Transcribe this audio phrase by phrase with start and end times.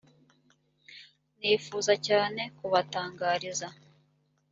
[1.39, 3.67] nifuza cyane kubatangariza